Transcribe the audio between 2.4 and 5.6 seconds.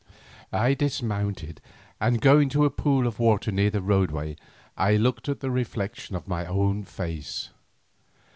to a pool of water near the roadway I looked at the